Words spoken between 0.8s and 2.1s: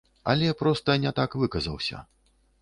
не так выказаўся.